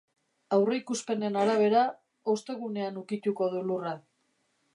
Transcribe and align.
Aurreikuspenen 0.55 1.37
arabera, 1.43 1.83
ostegunean 2.37 2.99
ukituko 3.05 3.51
du 3.57 3.63
lurra. 3.71 3.95